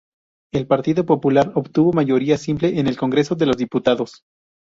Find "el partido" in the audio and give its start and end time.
0.51-1.05